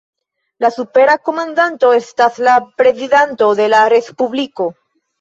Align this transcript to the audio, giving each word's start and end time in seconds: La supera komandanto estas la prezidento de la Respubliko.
La 0.63 0.71
supera 0.77 1.17
komandanto 1.29 1.93
estas 1.99 2.41
la 2.49 2.57
prezidento 2.83 3.55
de 3.63 3.71
la 3.79 3.87
Respubliko. 3.99 4.73